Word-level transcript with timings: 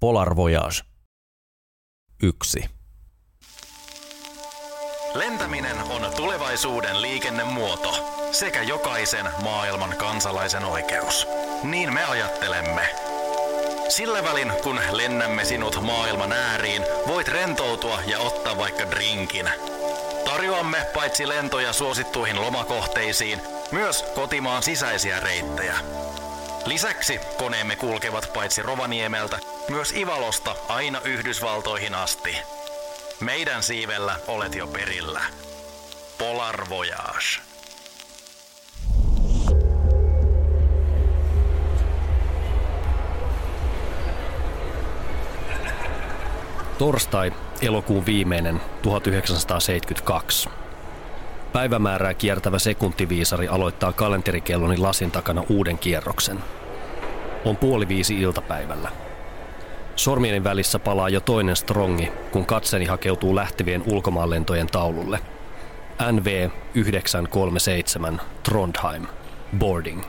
Polar 0.00 0.36
Voyage 0.36 0.80
1. 2.22 2.64
Lentäminen 5.14 5.76
on 5.90 6.12
tulevaisuuden 6.16 7.02
liikennemuoto 7.02 7.92
sekä 8.32 8.62
jokaisen 8.62 9.28
maailman 9.42 9.94
kansalaisen 9.96 10.64
oikeus. 10.64 11.26
Niin 11.62 11.92
me 11.92 12.04
ajattelemme. 12.04 12.88
Sillä 13.88 14.24
välin, 14.24 14.52
kun 14.62 14.80
lennämme 14.92 15.44
sinut 15.44 15.82
maailman 15.82 16.32
ääriin, 16.32 16.82
voit 17.06 17.28
rentoutua 17.28 17.98
ja 18.06 18.18
ottaa 18.18 18.56
vaikka 18.56 18.90
drinkin. 18.90 19.50
Tarjoamme 20.24 20.86
paitsi 20.94 21.28
lentoja 21.28 21.72
suosittuihin 21.72 22.40
lomakohteisiin, 22.40 23.40
myös 23.72 24.02
kotimaan 24.02 24.62
sisäisiä 24.62 25.20
reittejä. 25.20 25.78
Lisäksi 26.66 27.20
koneemme 27.38 27.76
kulkevat 27.76 28.30
paitsi 28.34 28.62
Rovaniemeltä, 28.62 29.38
myös 29.70 29.92
Ivalosta 29.92 30.56
aina 30.68 31.00
Yhdysvaltoihin 31.04 31.94
asti. 31.94 32.36
Meidän 33.20 33.62
siivellä 33.62 34.16
olet 34.28 34.54
jo 34.54 34.66
perillä. 34.66 35.20
Polar 36.18 36.68
Voyage. 36.68 37.40
Torstai, 46.78 47.32
elokuun 47.62 48.06
viimeinen, 48.06 48.60
1972. 48.82 50.48
Päivämäärää 51.52 52.14
kiertävä 52.14 52.58
sekuntiviisari 52.58 53.48
aloittaa 53.48 53.92
kalenterikelloni 53.92 54.76
lasin 54.76 55.10
takana 55.10 55.44
uuden 55.48 55.78
kierroksen. 55.78 56.38
On 57.44 57.56
puoli 57.56 57.88
viisi 57.88 58.20
iltapäivällä. 58.20 58.90
Sormieni 60.00 60.44
välissä 60.44 60.78
palaa 60.78 61.08
jo 61.08 61.20
toinen 61.20 61.56
strongi, 61.56 62.12
kun 62.32 62.46
katseni 62.46 62.84
hakeutuu 62.84 63.36
lähtevien 63.36 63.82
ulkomaanlentojen 63.86 64.66
taululle. 64.66 65.18
NV 66.12 66.48
937 66.74 68.20
Trondheim. 68.42 69.06
Boarding. 69.58 70.02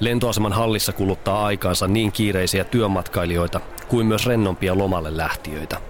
Lentoaseman 0.00 0.52
hallissa 0.52 0.92
kuluttaa 0.92 1.46
aikaansa 1.46 1.88
niin 1.88 2.12
kiireisiä 2.12 2.64
työmatkailijoita 2.64 3.60
kuin 3.88 4.06
myös 4.06 4.26
rennompia 4.26 4.78
lomalle 4.78 5.16
lähtiöitä. 5.16 5.80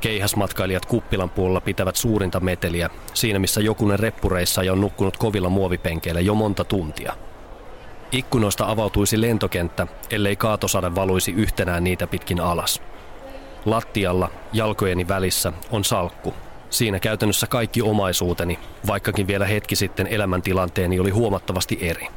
Keihäsmatkailijat 0.00 0.86
kuppilan 0.86 1.30
puolella 1.30 1.60
pitävät 1.60 1.96
suurinta 1.96 2.40
meteliä, 2.40 2.90
siinä 3.14 3.38
missä 3.38 3.60
jokunen 3.60 3.98
reppureissa 3.98 4.62
on 4.72 4.80
nukkunut 4.80 5.16
kovilla 5.16 5.48
muovipenkeillä 5.48 6.20
jo 6.20 6.34
monta 6.34 6.64
tuntia. 6.64 7.25
Ikkunoista 8.12 8.70
avautuisi 8.70 9.20
lentokenttä, 9.20 9.86
ellei 10.10 10.36
kaatosade 10.36 10.94
valuisi 10.94 11.32
yhtenään 11.32 11.84
niitä 11.84 12.06
pitkin 12.06 12.40
alas. 12.40 12.82
Lattialla, 13.64 14.30
jalkojeni 14.52 15.08
välissä, 15.08 15.52
on 15.70 15.84
salkku. 15.84 16.34
Siinä 16.70 17.00
käytännössä 17.00 17.46
kaikki 17.46 17.82
omaisuuteni, 17.82 18.58
vaikkakin 18.86 19.26
vielä 19.26 19.46
hetki 19.46 19.76
sitten 19.76 20.06
elämäntilanteeni 20.06 21.00
oli 21.00 21.10
huomattavasti 21.10 21.78
eri. 21.80 22.08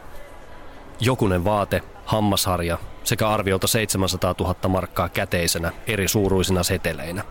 Jokunen 0.99 1.45
vaate, 1.45 1.81
hammasharja 2.05 2.77
sekä 3.03 3.29
arviolta 3.29 3.67
700 3.67 4.35
000 4.39 4.55
markkaa 4.67 5.09
käteisenä 5.09 5.71
eri 5.87 6.07
suuruisina 6.07 6.63
seteleinä. 6.63 7.23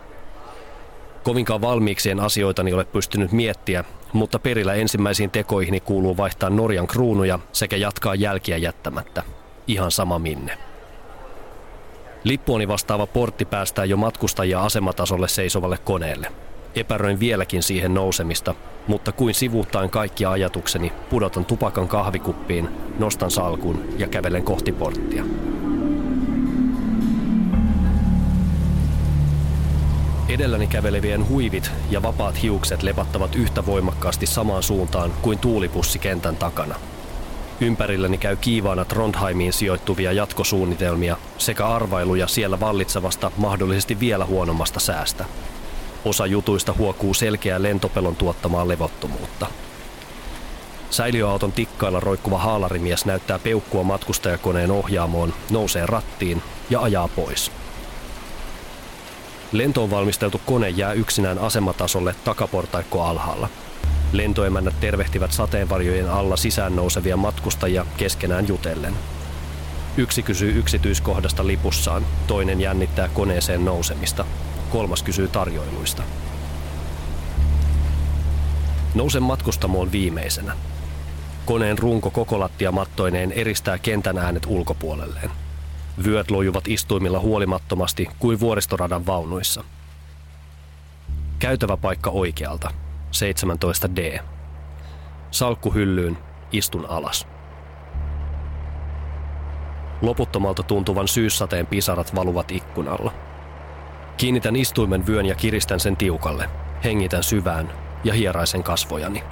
Kovinkaan 1.23 1.61
valmiiksien 1.61 2.19
asioitani 2.19 2.73
ole 2.73 2.85
pystynyt 2.85 3.31
miettiä, 3.31 3.83
mutta 4.13 4.39
perillä 4.39 4.73
ensimmäisiin 4.73 5.31
tekoihini 5.31 5.79
kuuluu 5.79 6.17
vaihtaa 6.17 6.49
Norjan 6.49 6.87
kruunuja 6.87 7.39
sekä 7.51 7.75
jatkaa 7.75 8.15
jälkiä 8.15 8.57
jättämättä. 8.57 9.23
Ihan 9.67 9.91
sama 9.91 10.19
minne. 10.19 10.57
Lippuoni 12.23 12.67
vastaava 12.67 13.07
portti 13.07 13.45
päästää 13.45 13.85
jo 13.85 13.97
matkustajia 13.97 14.61
asematasolle 14.63 15.27
seisovalle 15.27 15.77
koneelle. 15.77 16.31
Epäröin 16.75 17.19
vieläkin 17.19 17.63
siihen 17.63 17.93
nousemista, 17.93 18.55
mutta 18.87 19.11
kuin 19.11 19.33
sivuuttaen 19.33 19.89
kaikki 19.89 20.25
ajatukseni, 20.25 20.93
pudotan 21.09 21.45
tupakan 21.45 21.87
kahvikuppiin, 21.87 22.69
nostan 22.99 23.31
salkun 23.31 23.83
ja 23.97 24.07
kävelen 24.07 24.43
kohti 24.43 24.71
porttia. 24.71 25.23
Edelläni 30.29 30.67
kävelevien 30.67 31.29
huivit 31.29 31.71
ja 31.89 32.01
vapaat 32.01 32.41
hiukset 32.41 32.83
lepattavat 32.83 33.35
yhtä 33.35 33.65
voimakkaasti 33.65 34.25
samaan 34.25 34.63
suuntaan 34.63 35.13
kuin 35.21 35.39
tuulipussi 35.39 35.99
kentän 35.99 36.35
takana. 36.35 36.75
Ympärilläni 37.61 38.17
käy 38.17 38.35
kiivaana 38.35 38.85
Trondheimiin 38.85 39.53
sijoittuvia 39.53 40.11
jatkosuunnitelmia 40.11 41.17
sekä 41.37 41.67
arvailuja 41.67 42.27
siellä 42.27 42.59
vallitsevasta 42.59 43.31
mahdollisesti 43.37 43.99
vielä 43.99 44.25
huonommasta 44.25 44.79
säästä. 44.79 45.25
Osa 46.05 46.25
jutuista 46.25 46.73
huokuu 46.77 47.13
selkeää 47.13 47.61
lentopelon 47.61 48.15
tuottamaa 48.15 48.67
levottomuutta. 48.67 49.47
Säiliöauton 50.89 51.51
tikkailla 51.51 51.99
roikkuva 51.99 52.37
haalarimies 52.37 53.05
näyttää 53.05 53.39
peukkua 53.39 53.83
matkustajakoneen 53.83 54.71
ohjaamoon, 54.71 55.33
nousee 55.51 55.85
rattiin 55.85 56.41
ja 56.69 56.81
ajaa 56.81 57.07
pois. 57.07 57.51
Lentoon 59.51 59.91
valmisteltu 59.91 60.41
kone 60.45 60.69
jää 60.69 60.93
yksinään 60.93 61.39
asematasolle 61.39 62.15
takaportaikko 62.23 63.03
alhaalla. 63.03 63.49
Lentoemännät 64.11 64.79
tervehtivät 64.79 65.31
sateenvarjojen 65.31 66.09
alla 66.09 66.37
sisään 66.37 66.75
nousevia 66.75 67.17
matkustajia 67.17 67.85
keskenään 67.97 68.47
jutellen. 68.47 68.93
Yksi 69.97 70.23
kysyy 70.23 70.59
yksityiskohdasta 70.59 71.47
lipussaan, 71.47 72.05
toinen 72.27 72.61
jännittää 72.61 73.07
koneeseen 73.07 73.65
nousemista, 73.65 74.25
kolmas 74.69 75.03
kysyy 75.03 75.27
tarjoiluista. 75.27 76.03
Nousen 78.95 79.23
matkustamoon 79.23 79.91
viimeisenä. 79.91 80.53
Koneen 81.45 81.77
runko 81.77 82.11
koko 82.11 82.39
lattia 82.39 82.71
mattoineen 82.71 83.31
eristää 83.31 83.77
kentän 83.77 84.17
äänet 84.17 84.45
ulkopuolelleen. 84.47 85.31
Vyöt 86.05 86.31
lojuvat 86.31 86.67
istuimilla 86.67 87.19
huolimattomasti 87.19 88.07
kuin 88.19 88.39
vuoristoradan 88.39 89.05
vaunuissa. 89.05 89.63
Käytävä 91.39 91.77
paikka 91.77 92.09
oikealta, 92.09 92.71
17D. 93.11 94.19
Salkku 95.31 95.73
hyllyyn, 95.73 96.17
istun 96.51 96.85
alas. 96.89 97.27
Loputtomalta 100.01 100.63
tuntuvan 100.63 101.07
syyssateen 101.07 101.67
pisarat 101.67 102.15
valuvat 102.15 102.51
ikkunalla. 102.51 103.13
Kiinnitän 104.17 104.55
istuimen 104.55 105.07
vyön 105.07 105.25
ja 105.25 105.35
kiristän 105.35 105.79
sen 105.79 105.97
tiukalle. 105.97 106.49
Hengitän 106.83 107.23
syvään 107.23 107.71
ja 108.03 108.13
hieraisen 108.13 108.63
kasvojani. 108.63 109.23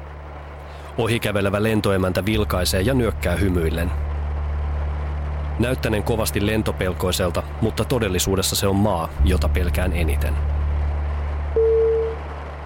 Ohikävelevä 0.98 1.64
lentoemäntä 1.64 2.26
vilkaisee 2.26 2.82
ja 2.82 2.94
nyökkää 2.94 3.36
hymyillen, 3.36 3.92
Näyttäneen 5.60 6.04
kovasti 6.04 6.48
lentopelkoiselta, 6.48 7.44
mutta 7.62 7.86
todellisuudessa 7.86 8.56
se 8.56 8.68
on 8.68 8.76
maa, 8.76 9.10
jota 9.24 9.50
pelkään 9.50 9.94
eniten. 9.94 10.34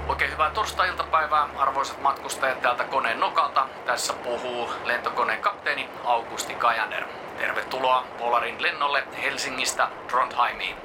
Oikein 0.08 0.32
hyvää 0.32 0.50
torstai-iltapäivää, 0.50 1.48
arvoisat 1.58 2.02
matkustajat 2.02 2.62
täältä 2.62 2.84
koneen 2.84 3.20
nokalta. 3.20 3.68
Tässä 3.86 4.14
puhuu 4.14 4.70
lentokoneen 4.86 5.42
kapteeni 5.42 5.90
Augusti 6.04 6.54
Kajander. 6.54 7.04
Tervetuloa 7.38 8.04
Polarin 8.20 8.62
lennolle 8.62 9.04
Helsingistä 9.24 9.88
Trondheimiin. 10.08 10.76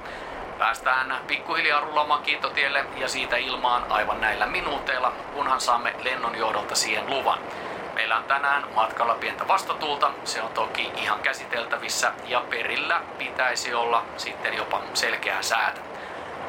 Päästään 0.58 1.16
pikkuhiljaa 1.26 1.80
rullaamaan 1.80 2.22
kiitotielle 2.22 2.84
ja 2.96 3.08
siitä 3.08 3.36
ilmaan 3.36 3.82
aivan 3.88 4.20
näillä 4.20 4.46
minuuteilla, 4.46 5.12
kunhan 5.34 5.60
saamme 5.60 5.94
lennon 6.04 6.38
johdolta 6.38 6.74
siihen 6.74 7.10
luvan. 7.10 7.38
Meillä 8.06 8.18
on 8.18 8.24
tänään 8.24 8.64
matkalla 8.74 9.14
pientä 9.14 9.48
vastatuulta, 9.48 10.10
se 10.24 10.42
on 10.42 10.50
toki 10.52 10.90
ihan 10.96 11.20
käsiteltävissä 11.20 12.12
ja 12.26 12.40
perillä 12.50 13.00
pitäisi 13.18 13.74
olla 13.74 14.04
sitten 14.16 14.54
jopa 14.54 14.80
selkeää 14.94 15.42
säätä. 15.42 15.80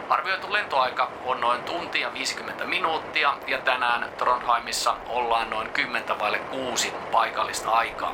Arvioitu 0.09 0.53
lentoaika 0.53 1.11
on 1.25 1.41
noin 1.41 1.63
tunti 1.63 2.01
ja 2.01 2.13
50 2.13 2.65
minuuttia 2.65 3.33
ja 3.47 3.57
tänään 3.57 4.09
Trondheimissa 4.17 4.95
ollaan 5.09 5.49
noin 5.49 5.69
10 5.69 6.19
vaille 6.19 6.39
6 6.39 6.93
paikallista 7.11 7.71
aikaa. 7.71 8.13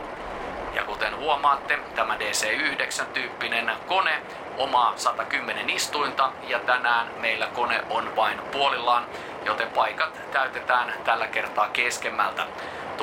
Ja 0.73 0.83
kuten 0.83 1.17
huomaatte, 1.17 1.79
tämä 1.95 2.15
DC-9-tyyppinen 2.15 3.71
kone 3.87 4.21
omaa 4.57 4.93
110 4.95 5.69
istuinta 5.69 6.31
ja 6.47 6.59
tänään 6.59 7.07
meillä 7.19 7.47
kone 7.47 7.83
on 7.89 8.15
vain 8.15 8.39
puolillaan, 8.51 9.05
joten 9.45 9.67
paikat 9.67 10.21
täytetään 10.31 10.93
tällä 11.03 11.27
kertaa 11.27 11.67
keskemmältä. 11.73 12.45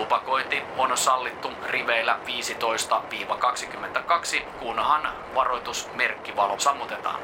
Tupakointi 0.00 0.62
on 0.78 0.96
sallittu 0.96 1.50
riveillä 1.66 2.18
15-22, 4.38 4.42
kunhan 4.60 5.08
varoitusmerkkivalo 5.34 6.58
sammutetaan. 6.58 7.20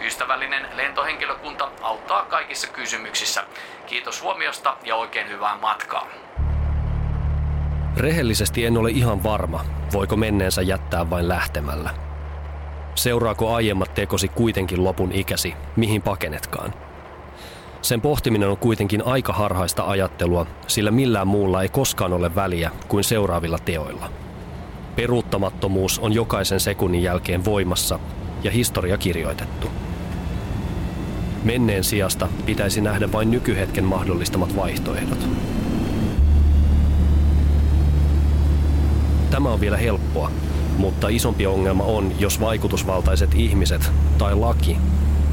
Ystävällinen 0.00 0.66
lentohenkilökunta 0.76 1.70
auttaa 1.82 2.24
kaikissa 2.24 2.68
kysymyksissä. 2.68 3.44
Kiitos 3.86 4.22
huomiosta 4.22 4.76
ja 4.84 4.96
oikein 4.96 5.28
hyvää 5.28 5.58
matkaa. 5.60 6.06
Rehellisesti 7.96 8.66
en 8.66 8.78
ole 8.78 8.90
ihan 8.90 9.22
varma, 9.22 9.64
voiko 9.92 10.16
menneensä 10.16 10.62
jättää 10.62 11.10
vain 11.10 11.28
lähtemällä. 11.28 11.90
Seuraako 12.94 13.54
aiemmat 13.54 13.94
tekosi 13.94 14.28
kuitenkin 14.28 14.84
lopun 14.84 15.12
ikäsi, 15.12 15.54
mihin 15.76 16.02
pakenetkaan? 16.02 16.85
Sen 17.82 18.00
pohtiminen 18.00 18.48
on 18.48 18.56
kuitenkin 18.56 19.06
aika 19.06 19.32
harhaista 19.32 19.84
ajattelua, 19.86 20.46
sillä 20.66 20.90
millään 20.90 21.28
muulla 21.28 21.62
ei 21.62 21.68
koskaan 21.68 22.12
ole 22.12 22.34
väliä 22.34 22.70
kuin 22.88 23.04
seuraavilla 23.04 23.58
teoilla. 23.58 24.10
Peruuttamattomuus 24.96 25.98
on 25.98 26.12
jokaisen 26.12 26.60
sekunnin 26.60 27.02
jälkeen 27.02 27.44
voimassa 27.44 27.98
ja 28.42 28.50
historia 28.50 28.98
kirjoitettu. 28.98 29.70
Menneen 31.44 31.84
sijasta 31.84 32.28
pitäisi 32.46 32.80
nähdä 32.80 33.12
vain 33.12 33.30
nykyhetken 33.30 33.84
mahdollistamat 33.84 34.56
vaihtoehdot. 34.56 35.28
Tämä 39.30 39.48
on 39.48 39.60
vielä 39.60 39.76
helppoa, 39.76 40.30
mutta 40.78 41.08
isompi 41.08 41.46
ongelma 41.46 41.84
on, 41.84 42.12
jos 42.18 42.40
vaikutusvaltaiset 42.40 43.34
ihmiset 43.34 43.90
tai 44.18 44.34
laki 44.34 44.78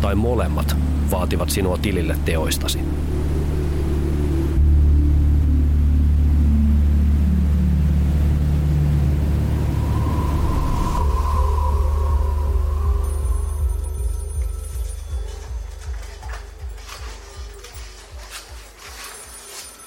tai 0.02 0.16
molemmat 0.16 0.76
vaativat 1.14 1.50
sinua 1.50 1.78
tilille 1.78 2.18
teoistasi. 2.26 2.80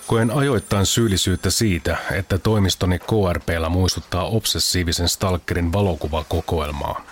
Koen 0.07 0.31
ajoittain 0.31 0.87
syyllisyyttä 0.87 1.51
siitä, 1.51 1.97
että 2.13 2.39
toimistoni 2.39 2.99
KRPllä 2.99 3.69
muistuttaa 3.69 4.25
obsessiivisen 4.25 5.09
stalkerin 5.09 5.73
valokuvakokoelmaa. 5.73 7.03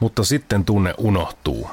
Mutta 0.00 0.24
sitten 0.24 0.64
tunne 0.64 0.94
unohtuu. 0.98 1.70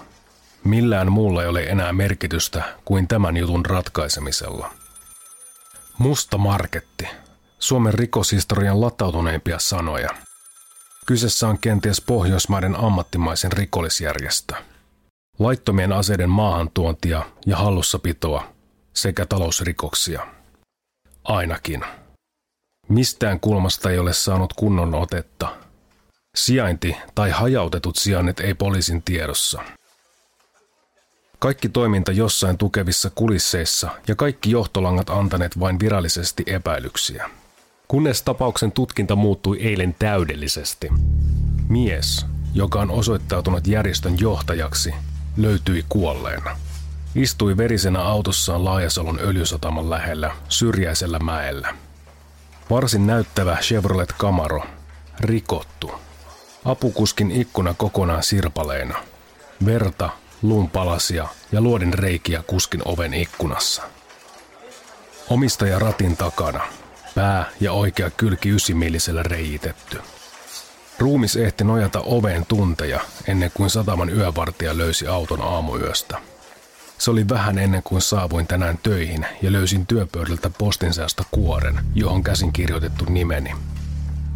Millään 0.66 1.12
muulla 1.12 1.42
ei 1.44 1.48
ole 1.48 1.64
enää 1.64 1.94
merkitystä 1.94 2.64
kuin 2.86 3.08
tämän 3.08 3.38
jutun 3.38 3.66
ratkaisemisella. 3.66 4.74
Musta 5.98 6.38
marketti. 6.38 7.08
Suomen 7.60 7.94
rikoshistorian 7.94 8.82
latautuneimpia 8.82 9.60
sanoja. 9.60 10.10
Kyseessä 11.06 11.48
on 11.48 11.58
kenties 11.58 12.02
Pohjoismaiden 12.02 12.76
ammattimaisen 12.76 13.52
rikollisjärjestö. 13.52 14.56
Laittomien 15.40 15.94
aseiden 15.94 16.30
maahantuontia 16.30 17.26
ja 17.46 17.58
hallussapitoa 17.58 18.54
sekä 18.94 19.26
talousrikoksia. 19.26 20.28
Ainakin. 21.24 21.86
Mistään 22.90 23.40
kulmasta 23.40 23.90
ei 23.90 24.00
ole 24.00 24.14
saanut 24.14 24.54
kunnon 24.54 24.96
otetta. 24.96 25.56
Sijainti 26.36 26.98
tai 27.16 27.30
hajautetut 27.30 27.96
sijainnit 27.96 28.40
ei 28.40 28.54
poliisin 28.54 29.04
tiedossa. 29.04 29.62
Kaikki 31.40 31.70
toiminta 31.70 32.12
jossain 32.12 32.58
tukevissa 32.58 33.10
kulisseissa 33.10 33.90
ja 34.08 34.16
kaikki 34.16 34.52
johtolangat 34.52 35.10
antaneet 35.10 35.60
vain 35.60 35.80
virallisesti 35.80 36.44
epäilyksiä. 36.48 37.30
Kunnes 37.88 38.22
tapauksen 38.22 38.72
tutkinta 38.72 39.16
muuttui 39.16 39.62
eilen 39.62 39.96
täydellisesti. 40.00 40.90
Mies, 41.70 42.26
joka 42.54 42.80
on 42.80 42.92
osoittautunut 42.92 43.68
järjestön 43.68 44.20
johtajaksi, 44.20 44.94
löytyi 45.38 45.86
kuolleena. 45.90 46.58
Istui 47.16 47.58
verisenä 47.58 48.02
autossaan 48.02 48.66
Laajasalon 48.66 49.20
öljysataman 49.22 49.90
lähellä, 49.90 50.32
syrjäisellä 50.50 51.20
mäellä. 51.20 51.76
Varsin 52.70 53.08
näyttävä 53.08 53.58
Chevrolet 53.62 54.14
Camaro, 54.20 54.64
rikottu. 55.20 55.92
Apukuskin 56.66 57.32
ikkuna 57.32 57.74
kokonaan 57.74 58.24
sirpaleena. 58.24 58.98
Verta, 59.66 60.10
luunpalasia 60.42 61.28
ja 61.52 61.62
luodin 61.62 61.94
reikiä 61.94 62.44
kuskin 62.48 62.82
oven 62.86 63.14
ikkunassa. 63.14 63.84
Omistaja 65.30 65.80
ratin 65.80 66.18
takana, 66.18 66.64
pää 67.16 67.46
ja 67.60 67.72
oikea 67.72 68.10
kylki 68.10 68.50
ysimillisellä 68.50 69.24
reijitetty. 69.24 70.02
Ruumis 71.00 71.36
ehti 71.36 71.64
nojata 71.64 72.02
oveen 72.06 72.46
tunteja 72.46 73.00
ennen 73.28 73.52
kuin 73.54 73.70
sataman 73.70 74.10
yövartija 74.10 74.78
löysi 74.78 75.08
auton 75.08 75.42
aamuyöstä. 75.42 76.18
Se 76.98 77.12
oli 77.12 77.30
vähän 77.30 77.58
ennen 77.58 77.84
kuin 77.84 78.02
saavuin 78.02 78.48
tänään 78.48 78.78
töihin 78.84 79.26
ja 79.42 79.52
löysin 79.52 79.86
työpöydältä 79.86 80.50
postinsäästä 80.50 81.24
kuoren, 81.32 81.80
johon 81.96 82.24
käsin 82.24 82.54
kirjoitettu 82.54 83.06
nimeni. 83.06 83.52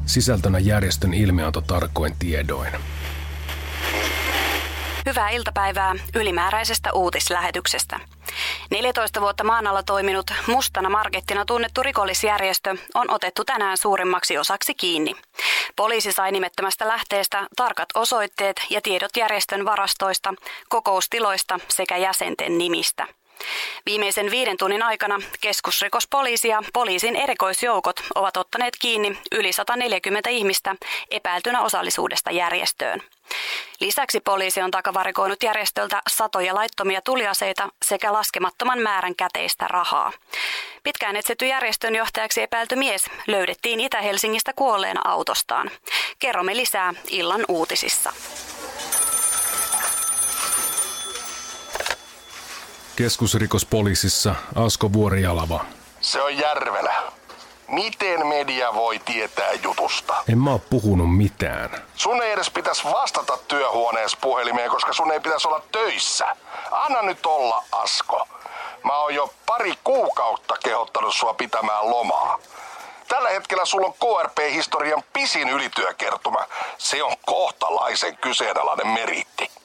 Sisältönä 0.06 0.60
järjestön 0.60 1.13
ilmianto 1.13 1.62
tarkoin 1.62 2.16
tiedoin. 2.19 2.72
Hyvää 5.09 5.29
iltapäivää 5.29 5.95
ylimääräisestä 6.15 6.94
uutislähetyksestä. 6.94 8.00
14 8.71 9.21
vuotta 9.21 9.44
maan 9.44 9.67
alla 9.67 9.83
toiminut 9.83 10.31
mustana 10.47 10.89
markettina 10.89 11.45
tunnettu 11.45 11.83
rikollisjärjestö 11.83 12.75
on 12.94 13.09
otettu 13.11 13.45
tänään 13.45 13.77
suurimmaksi 13.77 14.38
osaksi 14.38 14.73
kiinni. 14.73 15.15
Poliisi 15.75 16.11
sai 16.11 16.31
nimettömästä 16.31 16.88
lähteestä 16.88 17.47
tarkat 17.56 17.89
osoitteet 17.95 18.61
ja 18.69 18.81
tiedot 18.81 19.17
järjestön 19.17 19.65
varastoista, 19.65 20.33
kokoustiloista 20.69 21.59
sekä 21.67 21.97
jäsenten 21.97 22.57
nimistä. 22.57 23.07
Viimeisen 23.86 24.31
viiden 24.31 24.57
tunnin 24.57 24.83
aikana 24.83 25.19
keskusrikospoliisi 25.41 26.47
ja 26.47 26.63
poliisin 26.74 27.15
erikoisjoukot 27.15 28.03
ovat 28.15 28.38
ottaneet 28.38 28.74
kiinni 28.80 29.18
yli 29.31 29.53
140 29.53 30.30
ihmistä 30.30 30.75
epäiltynä 31.12 31.62
osallisuudesta 31.62 32.31
järjestöön. 32.31 33.01
Lisäksi 33.80 34.19
poliisi 34.19 34.62
on 34.62 34.71
takavarikoinut 34.71 35.44
järjestöltä 35.44 36.01
satoja 36.09 36.56
laittomia 36.56 37.01
tuliaseita 37.01 37.69
sekä 37.86 38.13
laskemattoman 38.13 38.80
määrän 38.80 39.15
käteistä 39.15 39.68
rahaa. 39.68 40.12
Pitkään 40.83 41.15
etsitty 41.15 41.47
järjestön 41.47 41.95
johtajaksi 41.95 42.42
epäilty 42.42 42.75
mies 42.75 43.06
löydettiin 43.27 43.80
Itä-Helsingistä 43.80 44.53
kuolleena 44.56 45.01
autostaan. 45.06 45.71
Kerromme 46.19 46.57
lisää 46.57 46.94
illan 47.09 47.45
uutisissa. 47.47 48.13
Keskusrikospoliisissa 53.00 54.36
Asko 54.56 54.94
Vuorijalava. 54.94 55.66
Se 56.01 56.22
on 56.22 56.38
Järvelä. 56.38 56.94
Miten 57.68 58.28
media 58.28 58.74
voi 58.74 59.00
tietää 59.00 59.51
jutusta? 59.63 60.16
En 60.30 60.38
mä 60.38 60.51
oo 60.51 60.62
puhunut 60.69 61.18
mitään. 61.18 61.69
Sun 61.96 62.22
ei 62.24 62.31
edes 62.31 62.50
pitäisi 62.50 62.84
vastata 62.84 63.38
työhuoneessa 63.48 64.18
puhelimeen, 64.22 64.69
koska 64.69 64.94
sun 64.94 65.12
ei 65.12 65.19
pitäisi 65.19 65.48
olla 65.48 65.62
töissä. 65.71 66.35
Anna 66.71 67.02
nyt 67.02 67.26
olla, 67.26 67.64
Asko. 67.71 68.28
Mä 68.83 68.97
oon 68.97 69.16
jo 69.16 69.33
pari 69.45 69.73
kuukautta 69.83 70.56
kehottanut 70.64 71.16
sua 71.16 71.33
pitämään 71.33 71.90
lomaa. 71.90 72.40
Tällä 73.07 73.30
hetkellä 73.30 73.66
sulla 73.66 73.88
on 73.88 73.94
KRP-historian 73.94 75.04
pisin 75.14 75.50
ylityökertuma. 75.50 76.45
Se 76.78 77.04
on 77.04 77.16
kohtalaisen 77.26 78.18
kyseenalainen 78.18 78.88
meritti. 78.88 79.58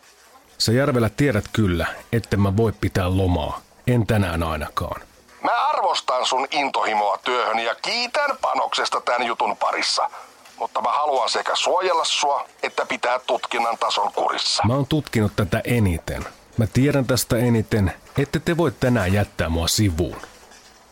Sä 0.58 0.72
Järvelä 0.72 1.08
tiedät 1.08 1.44
kyllä, 1.52 1.86
että 2.12 2.36
mä 2.36 2.56
voi 2.56 2.72
pitää 2.80 3.16
lomaa. 3.16 3.60
En 3.86 4.06
tänään 4.06 4.42
ainakaan. 4.42 5.00
Mä 5.42 5.66
arvostan 5.68 6.26
sun 6.26 6.46
intohimoa 6.50 7.18
työhön 7.24 7.58
ja 7.58 7.74
kiitän 7.74 8.30
panoksesta 8.40 9.00
tämän 9.00 9.26
jutun 9.26 9.56
parissa. 9.56 10.10
Mutta 10.58 10.80
mä 10.80 10.92
haluan 10.92 11.28
sekä 11.28 11.56
suojella 11.56 12.04
sua, 12.04 12.48
että 12.62 12.86
pitää 12.86 13.18
tutkinnan 13.18 13.78
tason 13.78 14.12
kurissa. 14.12 14.62
Mä 14.66 14.74
oon 14.74 14.86
tutkinut 14.86 15.32
tätä 15.36 15.60
eniten. 15.64 16.24
Mä 16.56 16.66
tiedän 16.66 17.06
tästä 17.06 17.36
eniten, 17.36 17.92
että 18.18 18.38
te 18.38 18.56
voi 18.56 18.72
tänään 18.80 19.12
jättää 19.12 19.48
mua 19.48 19.68
sivuun. 19.68 20.20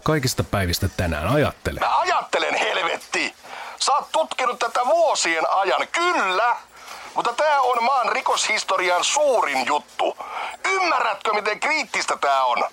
Kaikista 0.02 0.44
päivistä 0.44 0.88
tänään 0.96 1.28
ajattele. 1.28 1.80
Mä 1.80 1.98
ajattelen 1.98 2.54
helvetti! 2.54 3.34
Sä 3.78 3.92
oot 3.92 4.12
tutkinut 4.12 4.58
tätä 4.58 4.80
vuosien 4.86 5.50
ajan, 5.50 5.88
kyllä! 5.92 6.56
Mutta 7.14 7.32
tää 7.32 7.60
on 7.60 7.84
maan 7.84 8.12
rikoshistorian 8.12 9.04
suurin 9.04 9.66
juttu. 9.66 10.16
Ymmärrätkö, 10.64 11.32
miten 11.32 11.60
kriittistä 11.60 12.16
tää 12.16 12.44
on? 12.44 12.64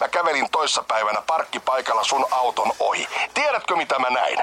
Mä 0.00 0.08
kävelin 0.08 0.50
toissapäivänä 0.50 1.22
parkkipaikalla 1.26 2.04
sun 2.04 2.26
auton 2.30 2.72
ohi. 2.78 3.08
Tiedätkö 3.34 3.76
mitä 3.76 3.98
mä 3.98 4.10
näin? 4.10 4.38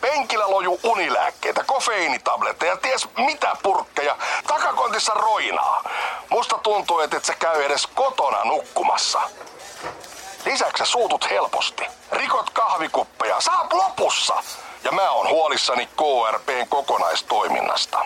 Penkillä 0.00 0.50
loju 0.50 0.80
unilääkkeitä, 0.82 1.64
kofeiinitabletteja 1.64 2.72
ja 2.72 2.76
ties 2.76 3.08
mitä 3.16 3.56
purkkeja. 3.62 4.16
Takakontissa 4.46 5.14
roinaa. 5.14 5.90
Musta 6.30 6.58
tuntuu, 6.58 7.00
että 7.00 7.16
et 7.16 7.24
sä 7.24 7.34
käy 7.34 7.62
edes 7.62 7.86
kotona 7.86 8.44
nukkumassa. 8.44 9.20
Lisäksi 10.46 10.84
sä 10.84 10.90
suutut 10.90 11.30
helposti. 11.30 11.86
Rikot 12.12 12.50
kahvikuppeja. 12.50 13.40
Saat 13.40 13.72
lopussa. 13.72 14.42
Ja 14.84 14.92
mä 14.92 15.10
oon 15.10 15.28
huolissani 15.28 15.86
KRPn 15.86 16.68
kokonaistoiminnasta. 16.68 17.98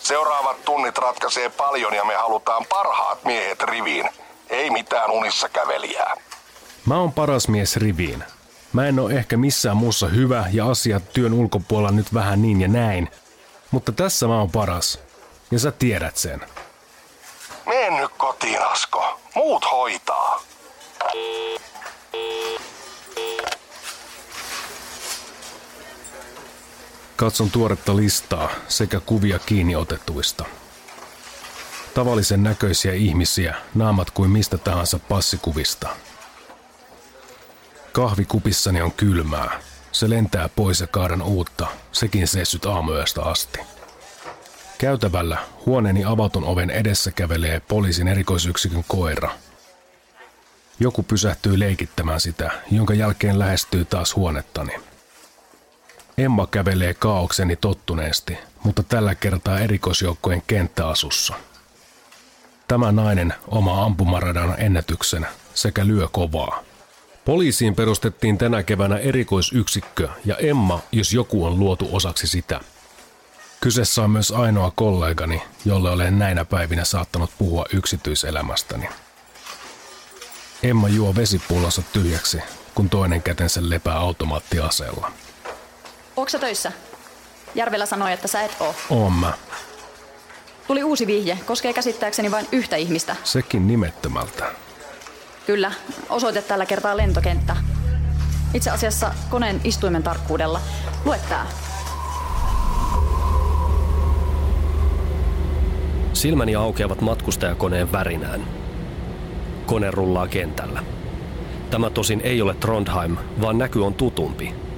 Seuraavat 0.00 0.64
tunnit 0.64 0.98
ratkaisee 0.98 1.48
paljon 1.48 1.94
ja 1.94 2.04
me 2.04 2.14
halutaan 2.14 2.66
parhaat 2.68 3.24
miehet 3.24 3.62
riviin. 3.62 4.10
Ei 4.50 4.70
mitään 4.70 5.10
unissa 5.10 5.48
kävelijää. 5.48 6.16
Mä 6.86 6.98
oon 6.98 7.12
paras 7.12 7.48
mies 7.48 7.76
riviin. 7.76 8.24
Mä 8.72 8.86
en 8.86 8.98
oo 8.98 9.10
ehkä 9.10 9.36
missään 9.36 9.76
muussa 9.76 10.06
hyvä 10.06 10.44
ja 10.52 10.70
asiat 10.70 11.12
työn 11.12 11.32
ulkopuolella 11.32 11.90
nyt 11.90 12.14
vähän 12.14 12.42
niin 12.42 12.60
ja 12.60 12.68
näin. 12.68 13.10
Mutta 13.70 13.92
tässä 13.92 14.26
mä 14.26 14.38
oon 14.38 14.50
paras. 14.50 14.98
Ja 15.50 15.58
sä 15.58 15.70
tiedät 15.70 16.16
sen. 16.16 16.40
Mene 17.66 18.00
nyt 18.00 18.10
kotiin, 18.16 18.62
Asko. 18.62 19.20
Muut 19.34 19.64
hoitaa. 19.72 20.29
Katson 27.20 27.50
tuoretta 27.50 27.96
listaa 27.96 28.50
sekä 28.68 29.00
kuvia 29.00 29.38
kiinni 29.38 29.76
otetuista. 29.76 30.44
Tavallisen 31.94 32.42
näköisiä 32.42 32.92
ihmisiä, 32.92 33.54
naamat 33.74 34.10
kuin 34.10 34.30
mistä 34.30 34.58
tahansa 34.58 34.98
passikuvista. 34.98 35.88
Kahvikupissani 37.92 38.82
on 38.82 38.92
kylmää. 38.92 39.60
Se 39.92 40.10
lentää 40.10 40.48
pois 40.48 40.80
ja 40.80 40.86
kaadan 40.86 41.22
uutta, 41.22 41.66
sekin 41.92 42.28
seissyt 42.28 42.66
aamuyöstä 42.66 43.22
asti. 43.22 43.58
Käytävällä 44.78 45.38
huoneeni 45.66 46.04
avatun 46.04 46.44
oven 46.44 46.70
edessä 46.70 47.10
kävelee 47.10 47.60
poliisin 47.60 48.08
erikoisyksikön 48.08 48.84
koira. 48.88 49.30
Joku 50.78 51.02
pysähtyy 51.02 51.58
leikittämään 51.58 52.20
sitä, 52.20 52.50
jonka 52.70 52.94
jälkeen 52.94 53.38
lähestyy 53.38 53.84
taas 53.84 54.16
huonettani. 54.16 54.89
Emma 56.20 56.46
kävelee 56.46 56.94
kaaukseni 56.94 57.56
tottuneesti, 57.56 58.38
mutta 58.64 58.82
tällä 58.82 59.14
kertaa 59.14 59.58
erikoisjoukkojen 59.58 60.42
kenttäasussa. 60.46 61.34
Tämä 62.68 62.92
nainen 62.92 63.34
omaa 63.48 63.84
ampumaradan 63.84 64.54
ennätyksen 64.58 65.26
sekä 65.54 65.86
lyö 65.86 66.08
kovaa. 66.08 66.62
Poliisiin 67.24 67.74
perustettiin 67.74 68.38
tänä 68.38 68.62
keväänä 68.62 68.96
erikoisyksikkö 68.98 70.08
ja 70.24 70.36
Emma, 70.36 70.80
jos 70.92 71.12
joku 71.12 71.44
on 71.44 71.58
luotu 71.58 71.88
osaksi 71.92 72.26
sitä. 72.26 72.60
Kyseessä 73.60 74.02
on 74.02 74.10
myös 74.10 74.30
ainoa 74.30 74.72
kollegani, 74.74 75.42
jolle 75.64 75.90
olen 75.90 76.18
näinä 76.18 76.44
päivinä 76.44 76.84
saattanut 76.84 77.30
puhua 77.38 77.64
yksityiselämästäni. 77.72 78.88
Emma 80.62 80.88
juo 80.88 81.14
vesipullonsa 81.16 81.82
tyhjäksi, 81.92 82.38
kun 82.74 82.90
toinen 82.90 83.22
kätensä 83.22 83.60
lepää 83.64 83.96
automaattiaseella. 83.96 85.12
Onko 86.20 86.38
töissä? 86.40 86.72
Järvellä 87.54 87.86
sanoi, 87.86 88.12
että 88.12 88.28
sä 88.28 88.42
et 88.42 88.56
oo. 88.60 88.74
Oon 88.90 89.12
mä. 89.12 89.32
Tuli 90.66 90.84
uusi 90.84 91.06
vihje, 91.06 91.38
koskee 91.46 91.72
käsittääkseni 91.72 92.30
vain 92.30 92.46
yhtä 92.52 92.76
ihmistä. 92.76 93.16
Sekin 93.24 93.66
nimettömältä. 93.66 94.44
Kyllä, 95.46 95.72
osoite 96.10 96.42
tällä 96.42 96.66
kertaa 96.66 96.96
lentokenttä. 96.96 97.56
Itse 98.54 98.70
asiassa 98.70 99.14
koneen 99.30 99.60
istuimen 99.64 100.02
tarkkuudella. 100.02 100.60
Lue 101.04 101.20
tää. 101.28 101.46
Silmäni 106.12 106.54
aukeavat 106.54 107.00
matkustajakoneen 107.00 107.92
värinään. 107.92 108.46
Kone 109.66 109.90
rullaa 109.90 110.28
kentällä. 110.28 110.82
Tämä 111.70 111.90
tosin 111.90 112.20
ei 112.24 112.42
ole 112.42 112.54
Trondheim, 112.54 113.16
vaan 113.40 113.58
näky 113.58 113.80
on 113.80 113.94
tutumpi. 113.94 114.69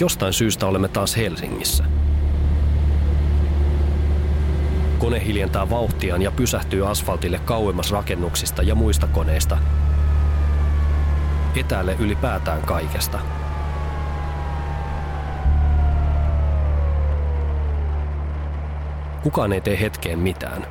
Jostain 0.00 0.32
syystä 0.32 0.66
olemme 0.66 0.88
taas 0.88 1.16
Helsingissä. 1.16 1.84
Kone 4.98 5.24
hiljentää 5.24 5.70
vauhtiaan 5.70 6.22
ja 6.22 6.30
pysähtyy 6.30 6.90
asfaltille 6.90 7.38
kauemmas 7.38 7.92
rakennuksista 7.92 8.62
ja 8.62 8.74
muista 8.74 9.06
koneista. 9.06 9.58
Etäälle 11.56 11.96
ylipäätään 11.98 12.62
kaikesta. 12.62 13.18
Kukaan 19.22 19.52
ei 19.52 19.60
tee 19.60 19.80
hetkeen 19.80 20.18
mitään. 20.18 20.66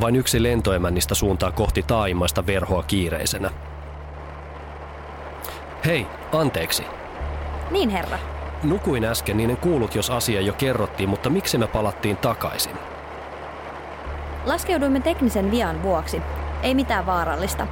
Vain 0.00 0.16
yksi 0.16 0.42
lentoemännistä 0.42 1.14
suuntaa 1.14 1.52
kohti 1.52 1.82
taaimmaista 1.82 2.46
verhoa 2.46 2.82
kiireisenä. 2.82 3.50
Hei, 5.84 6.06
anteeksi. 6.32 7.01
Niin 7.72 7.90
herra. 7.90 8.18
Nukuin 8.62 9.04
äsken, 9.04 9.36
niin 9.36 9.50
en 9.50 9.56
kuullut, 9.56 9.94
jos 9.94 10.10
asia 10.10 10.40
jo 10.40 10.52
kerrottiin, 10.52 11.08
mutta 11.08 11.30
miksi 11.30 11.58
me 11.58 11.66
palattiin 11.66 12.16
takaisin? 12.16 12.76
Laskeuduimme 14.44 15.00
teknisen 15.00 15.50
vian 15.50 15.82
vuoksi. 15.82 16.22
Ei 16.62 16.74
mitään 16.74 17.06
vaarallista. 17.06 17.66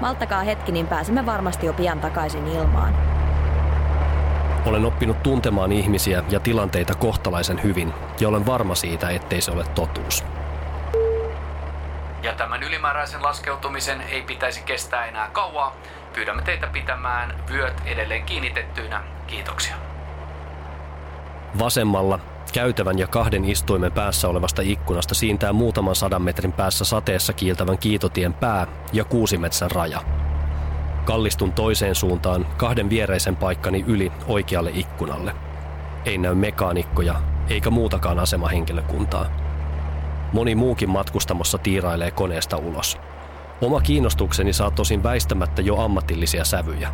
Malttakaa 0.00 0.42
hetki, 0.42 0.72
niin 0.72 0.86
pääsemme 0.86 1.26
varmasti 1.26 1.66
jo 1.66 1.72
pian 1.72 2.00
takaisin 2.00 2.48
ilmaan. 2.48 2.96
Olen 4.66 4.84
oppinut 4.84 5.22
tuntemaan 5.22 5.72
ihmisiä 5.72 6.24
ja 6.28 6.40
tilanteita 6.40 6.94
kohtalaisen 6.94 7.62
hyvin, 7.62 7.92
ja 8.20 8.28
olen 8.28 8.46
varma 8.46 8.74
siitä, 8.74 9.10
ettei 9.10 9.40
se 9.40 9.50
ole 9.50 9.64
totuus. 9.74 10.24
Ja 12.22 12.34
tämän 12.34 12.62
ylimääräisen 12.62 13.22
laskeutumisen 13.22 14.00
ei 14.00 14.22
pitäisi 14.22 14.62
kestää 14.62 15.06
enää 15.06 15.28
kauaa. 15.32 15.76
Pyydämme 16.14 16.42
teitä 16.42 16.66
pitämään 16.66 17.34
vyöt 17.52 17.82
edelleen 17.86 18.22
kiinnitettyinä. 18.22 19.04
Kiitoksia. 19.26 19.76
Vasemmalla 21.58 22.18
käytävän 22.52 22.98
ja 22.98 23.06
kahden 23.06 23.44
istuimen 23.44 23.92
päässä 23.92 24.28
olevasta 24.28 24.62
ikkunasta 24.62 25.14
siintää 25.14 25.52
muutaman 25.52 25.94
sadan 25.94 26.22
metrin 26.22 26.52
päässä 26.52 26.84
sateessa 26.84 27.32
kiiltävän 27.32 27.78
kiitotien 27.78 28.34
pää 28.34 28.66
ja 28.92 29.04
kuusimetsän 29.04 29.70
raja. 29.70 30.00
Kallistun 31.04 31.52
toiseen 31.52 31.94
suuntaan 31.94 32.46
kahden 32.56 32.90
viereisen 32.90 33.36
paikkani 33.36 33.84
yli 33.86 34.12
oikealle 34.26 34.70
ikkunalle. 34.74 35.34
Ei 36.04 36.18
näy 36.18 36.34
mekaanikkoja 36.34 37.14
eikä 37.48 37.70
muutakaan 37.70 38.18
asemahenkilökuntaa. 38.18 39.26
Moni 40.32 40.54
muukin 40.54 40.90
matkustamossa 40.90 41.58
tiirailee 41.58 42.10
koneesta 42.10 42.56
ulos. 42.56 42.98
Oma 43.60 43.80
kiinnostukseni 43.80 44.52
saa 44.52 44.70
tosin 44.70 45.02
väistämättä 45.02 45.62
jo 45.62 45.76
ammatillisia 45.76 46.44
sävyjä. 46.44 46.92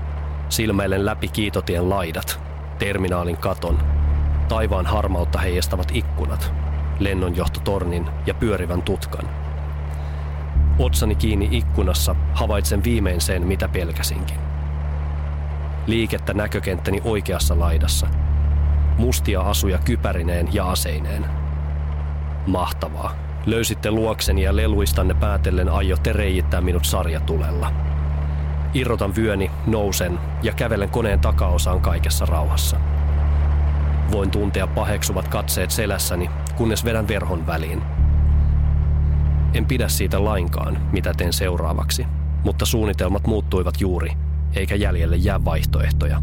Silmäilen 0.49 1.07
läpi 1.07 1.29
kiitotien 1.29 1.91
laidat, 1.91 2.41
terminaalin 2.79 3.37
katon, 3.37 3.79
taivaan 4.49 4.87
harmautta 4.87 5.39
heijastavat 5.39 5.89
ikkunat, 5.95 6.53
lennonjohtotornin 6.99 8.07
ja 8.27 8.35
pyörivän 8.35 8.83
tutkan. 8.83 9.29
Otsani 10.79 11.15
kiinni 11.15 11.49
ikkunassa 11.51 12.17
havaitsen 12.35 12.85
viimein 12.85 13.21
sen, 13.21 13.47
mitä 13.47 13.69
pelkäsinkin. 13.69 14.39
Liikettä 15.87 16.35
näkökenttäni 16.35 17.01
oikeassa 17.05 17.59
laidassa. 17.59 18.07
Mustia 18.99 19.41
asuja 19.41 19.79
kypärineen 19.79 20.49
ja 20.53 20.71
aseineen. 20.71 21.27
Mahtavaa. 22.47 23.30
Löysitte 23.47 23.91
luokseni 23.91 24.43
ja 24.43 24.57
leluistanne 24.57 25.15
päätellen 25.15 25.69
aiotte 25.69 26.13
reijittää 26.13 26.61
minut 26.61 26.85
sarjatulella. 26.85 27.73
Irrotan 28.75 29.17
vyöni, 29.17 29.51
nousen 29.67 30.19
ja 30.43 30.53
kävelen 30.53 30.91
koneen 30.91 31.21
takaosaan 31.21 31.81
kaikessa 31.81 32.27
rauhassa. 32.27 32.77
Voin 34.13 34.31
tuntea 34.31 34.67
paheksuvat 34.67 35.29
katseet 35.29 35.71
selässäni, 35.71 36.31
kunnes 36.57 36.85
vedän 36.85 37.09
verhon 37.09 37.47
väliin. 37.47 37.83
En 39.55 39.67
pidä 39.67 39.89
siitä 39.89 40.25
lainkaan, 40.25 40.79
mitä 40.93 41.15
teen 41.17 41.33
seuraavaksi, 41.33 42.07
mutta 42.45 42.67
suunnitelmat 42.67 43.27
muuttuivat 43.27 43.81
juuri, 43.81 44.13
eikä 44.55 44.75
jäljelle 44.75 45.17
jää 45.17 45.45
vaihtoehtoja. 45.45 46.23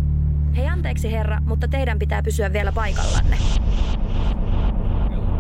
Hei 0.56 0.68
anteeksi 0.68 1.12
herra, 1.12 1.42
mutta 1.46 1.68
teidän 1.68 2.00
pitää 2.00 2.24
pysyä 2.24 2.54
vielä 2.54 2.72
paikallanne. 2.72 3.38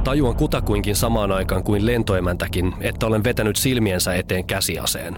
Tajuan 0.07 0.35
kutakuinkin 0.35 0.95
samaan 0.95 1.31
aikaan 1.31 1.63
kuin 1.63 1.85
lentoemäntäkin, 1.85 2.73
että 2.81 3.05
olen 3.05 3.23
vetänyt 3.23 3.55
silmiensä 3.55 4.15
eteen 4.15 4.45
käsiaseen. 4.45 5.17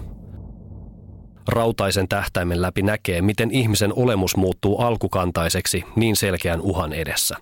Rautaisen 1.48 2.08
tähtäimen 2.08 2.62
läpi 2.62 2.82
näkee, 2.82 3.22
miten 3.22 3.50
ihmisen 3.50 3.92
olemus 3.96 4.36
muuttuu 4.36 4.78
alkukantaiseksi 4.78 5.84
niin 5.96 6.16
selkeän 6.16 6.60
uhan 6.60 6.92
edessä. 6.92 7.36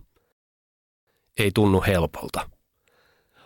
Ei 1.39 1.51
tunnu 1.55 1.85
helpolta. 1.87 2.51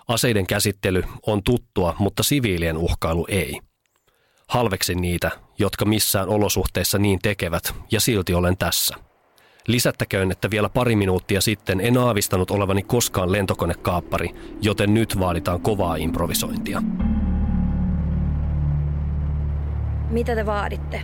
Aseiden 0.08 0.46
käsittely 0.46 1.02
on 1.26 1.42
tuttua, 1.42 1.96
mutta 1.98 2.22
siviilien 2.22 2.76
uhkailu 2.76 3.26
ei. 3.28 3.60
Halveksin 4.48 5.00
niitä, 5.00 5.30
jotka 5.58 5.84
missään 5.84 6.28
olosuhteissa 6.28 6.98
niin 6.98 7.18
tekevät, 7.22 7.74
ja 7.90 8.00
silti 8.00 8.34
olen 8.34 8.56
tässä. 8.56 9.11
Lisättäköön, 9.66 10.30
että 10.30 10.50
vielä 10.50 10.68
pari 10.68 10.96
minuuttia 10.96 11.40
sitten 11.40 11.80
en 11.80 11.98
aavistanut 11.98 12.50
olevani 12.50 12.82
koskaan 12.82 13.32
lentokonekaappari, 13.32 14.30
joten 14.62 14.94
nyt 14.94 15.20
vaaditaan 15.20 15.60
kovaa 15.60 15.96
improvisointia. 15.96 16.82
Mitä 20.10 20.34
te 20.34 20.46
vaaditte? 20.46 21.02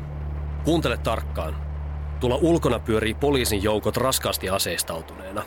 Kuuntele 0.64 0.96
tarkkaan. 0.96 1.56
Tuolla 2.20 2.36
ulkona 2.36 2.78
pyörii 2.78 3.14
poliisin 3.14 3.62
joukot 3.62 3.96
raskaasti 3.96 4.50
aseistautuneena. 4.50 5.42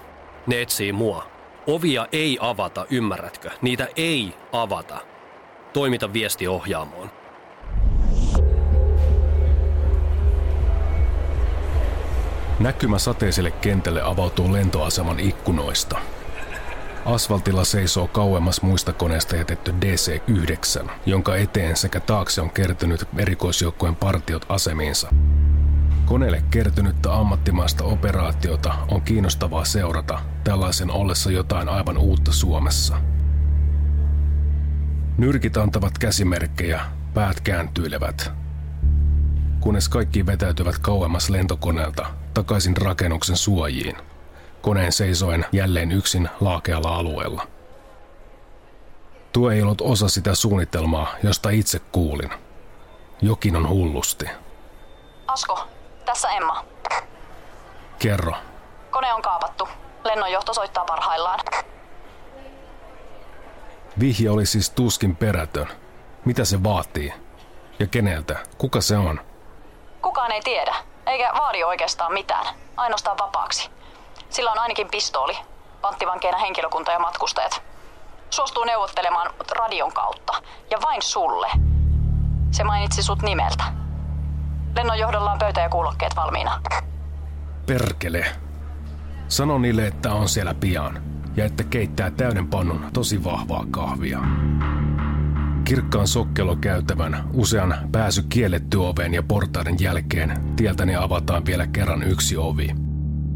Ne 0.47 0.61
etsii 0.61 0.93
mua. 0.93 1.27
Ovia 1.67 2.07
ei 2.11 2.37
avata, 2.41 2.85
ymmärrätkö? 2.89 3.49
Niitä 3.61 3.87
ei 3.95 4.33
avata. 4.51 4.97
Toimita 5.73 6.13
viesti 6.13 6.47
ohjaamoon. 6.47 7.20
Näkymä 12.61 12.99
sateiselle 12.99 13.51
kentälle 13.51 14.01
avautuu 14.01 14.53
lentoaseman 14.53 15.19
ikkunoista. 15.19 15.99
Asfaltilla 17.05 17.63
seisoo 17.63 18.07
kauemmas 18.07 18.61
muista 18.61 18.93
koneista 18.93 19.35
jätetty 19.35 19.71
DC-9, 19.71 20.89
jonka 21.05 21.35
eteen 21.35 21.77
sekä 21.77 21.99
taakse 21.99 22.41
on 22.41 22.49
kertynyt 22.49 23.07
erikoisjoukkojen 23.17 23.95
partiot 23.95 24.45
asemiinsa. 24.49 25.09
Koneelle 26.05 26.43
kertynyttä 26.51 27.13
ammattimaista 27.13 27.83
operaatiota 27.83 28.73
on 28.91 29.01
kiinnostavaa 29.01 29.65
seurata 29.65 30.19
tällaisen 30.43 30.91
ollessa 30.91 31.31
jotain 31.31 31.69
aivan 31.69 31.97
uutta 31.97 32.31
Suomessa. 32.31 32.97
Nyrkit 35.17 35.57
antavat 35.57 35.97
käsimerkkejä, 35.97 36.81
päät 37.13 37.41
kääntyilevät. 37.41 38.40
Kunnes 39.61 39.89
kaikki 39.89 40.25
vetäytyvät 40.25 40.77
kauemmas 40.77 41.29
lentokoneelta 41.29 42.05
takaisin 42.33 42.77
rakennuksen 42.77 43.37
suojiin, 43.37 43.97
koneen 44.61 44.91
seisoen 44.91 45.45
jälleen 45.51 45.91
yksin 45.91 46.29
laakealla 46.39 46.95
alueella. 46.95 47.47
Tuo 49.33 49.51
ei 49.51 49.61
ollut 49.61 49.81
osa 49.81 50.09
sitä 50.09 50.35
suunnitelmaa, 50.35 51.07
josta 51.23 51.49
itse 51.49 51.79
kuulin. 51.79 52.29
Jokin 53.21 53.55
on 53.55 53.69
hullusti. 53.69 54.25
Asko, 55.27 55.67
tässä 56.05 56.29
Emma. 56.29 56.65
Kerro. 57.99 58.33
Kone 58.91 59.13
on 59.13 59.21
kaapattu. 59.21 59.67
Lennonjohto 60.03 60.53
soittaa 60.53 60.85
parhaillaan. 60.85 61.39
Vihje 63.99 64.29
oli 64.29 64.45
siis 64.45 64.69
tuskin 64.69 65.15
perätön. 65.15 65.67
Mitä 66.25 66.45
se 66.45 66.63
vaatii? 66.63 67.13
Ja 67.79 67.87
keneltä? 67.87 68.39
Kuka 68.57 68.81
se 68.81 68.97
on? 68.97 69.30
Kukaan 70.01 70.31
ei 70.31 70.41
tiedä, 70.41 70.75
eikä 71.05 71.31
vaadi 71.37 71.63
oikeastaan 71.63 72.13
mitään. 72.13 72.55
Ainoastaan 72.77 73.17
vapaaksi. 73.17 73.69
Sillä 74.29 74.51
on 74.51 74.59
ainakin 74.59 74.87
pistooli, 74.91 75.37
panttivankeina 75.81 76.37
henkilökunta 76.37 76.91
ja 76.91 76.99
matkustajat. 76.99 77.63
Suostuu 78.29 78.63
neuvottelemaan 78.63 79.33
radion 79.51 79.93
kautta, 79.93 80.33
ja 80.71 80.77
vain 80.81 81.01
sulle. 81.01 81.47
Se 82.51 82.63
mainitsi 82.63 83.03
sut 83.03 83.21
nimeltä. 83.21 83.63
Lennonjohdolla 84.75 85.31
on 85.31 85.39
pöytä 85.39 85.61
ja 85.61 85.69
kuulokkeet 85.69 86.15
valmiina. 86.15 86.61
Perkele. 87.65 88.25
Sano 89.27 89.57
niille, 89.57 89.87
että 89.87 90.13
on 90.13 90.29
siellä 90.29 90.53
pian 90.53 91.03
ja 91.35 91.45
että 91.45 91.63
keittää 91.63 92.11
täyden 92.11 92.47
pannun 92.47 92.89
tosi 92.93 93.23
vahvaa 93.23 93.63
kahvia. 93.71 94.19
Kirkkaan 95.71 96.07
sokkelokäytävän 96.07 97.29
usean 97.33 97.75
pääsy 97.91 98.23
kielletty 98.29 98.77
oveen 98.77 99.13
ja 99.13 99.23
portaiden 99.23 99.75
jälkeen 99.79 100.37
tieltäni 100.55 100.95
avataan 100.95 101.45
vielä 101.45 101.67
kerran 101.67 102.03
yksi 102.03 102.37
ovi. 102.37 102.75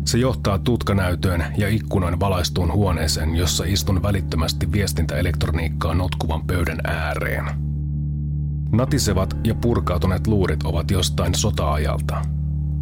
Se 0.05 0.17
johtaa 0.17 0.59
tutkanäytöön 0.59 1.45
ja 1.57 1.69
ikkunoin 1.69 2.19
valaistuun 2.19 2.73
huoneeseen, 2.73 3.35
jossa 3.35 3.63
istun 3.67 4.03
välittömästi 4.03 4.71
viestintäelektroniikkaa 4.71 5.93
notkuvan 5.93 6.47
pöydän 6.47 6.79
ääreen. 6.83 7.45
Natisevat 8.71 9.37
ja 9.43 9.55
purkautuneet 9.55 10.27
luurit 10.27 10.63
ovat 10.63 10.91
jostain 10.91 11.35
sota-ajalta. 11.35 12.21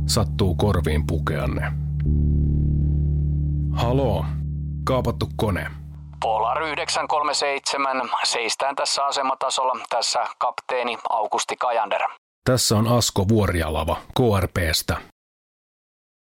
Sattuu 0.05 0.55
korviin 0.55 1.07
pukeanne. 1.07 1.73
Haloo, 3.71 4.25
kaapattu 4.83 5.29
kone. 5.35 5.82
Polar 6.23 6.63
937, 6.63 8.09
seistään 8.23 8.75
tässä 8.75 9.05
asematasolla, 9.05 9.85
tässä 9.89 10.19
kapteeni 10.37 10.97
Augusti 11.09 11.55
Kajander. 11.55 12.01
Tässä 12.45 12.75
on 12.75 12.87
Asko 12.87 13.27
Vuorialava 13.27 13.97
KRPstä. 14.17 14.97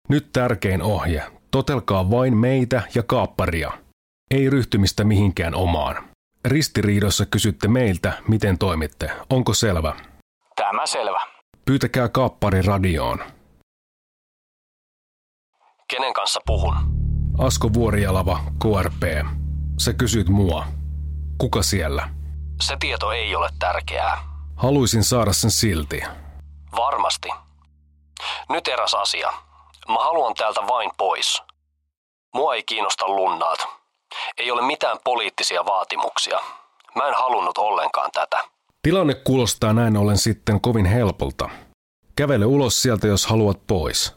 Nyt 0.10 0.30
tärkein 0.34 0.82
ohje. 0.82 1.24
Totelkaa 1.51 2.12
vain 2.12 2.38
meitä 2.38 2.82
ja 2.96 3.04
kaapparia. 3.04 3.72
Ei 4.32 4.50
ryhtymistä 4.50 5.04
mihinkään 5.04 5.56
omaan. 5.56 6.10
Ristiriidossa 6.46 7.25
kysytte 7.25 7.68
meiltä, 7.68 8.13
miten 8.27 8.58
toimitte. 8.58 9.12
Onko 9.30 9.54
selvä? 9.54 9.95
Tämä 10.56 10.86
selvä. 10.86 11.19
Pyytäkää 11.65 12.10
kaappari 12.10 12.62
radioon. 12.62 13.24
Kenen 15.88 16.13
kanssa 16.13 16.41
puhun? 16.45 16.76
Asko 17.38 17.74
Vuorialava, 17.74 18.39
KRP. 18.60 19.04
Sä 19.78 19.94
kysyt 19.94 20.30
mua. 20.30 20.66
Kuka 21.38 21.63
siellä? 21.63 22.10
Se 22.62 22.78
tieto 22.80 23.12
ei 23.12 23.36
ole 23.36 23.50
tärkeää. 23.60 24.24
Haluaisin 24.56 25.04
saada 25.04 25.34
sen 25.34 25.52
silti. 25.52 26.02
Varmasti. 26.76 27.30
Nyt 28.50 28.68
eräs 28.68 28.94
asia. 28.94 29.30
Mä 29.88 30.00
haluan 30.04 30.34
täältä 30.34 30.62
vain 30.68 30.92
pois. 30.98 31.42
Mua 32.34 32.56
ei 32.56 32.63
kiinnosta 32.63 33.08
lunnaat. 33.08 33.60
Ei 34.38 34.52
ole 34.52 34.62
mitään 34.62 34.98
poliittisia 35.04 35.66
vaatimuksia. 35.66 36.40
Mä 36.96 37.08
en 37.08 37.13
halunnut 37.13 37.58
ollenkaan 37.58 38.12
tätä. 38.13 38.38
Tilanne 38.82 39.13
kuulostaa 39.13 39.74
näin 39.74 39.98
ollen 39.98 40.18
sitten 40.18 40.62
kovin 40.62 40.86
helpolta. 40.86 41.50
Kävele 42.16 42.46
ulos 42.46 42.82
sieltä, 42.82 43.08
jos 43.08 43.26
haluat 43.26 43.68
pois. 43.68 44.16